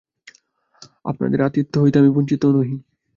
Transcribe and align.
আপনাদের 1.05 1.39
আতিথ্য 1.41 1.73
হইতে 1.81 1.97
আমি 1.99 2.11
বঞ্চিত 2.11 2.43
নহি। 2.53 2.75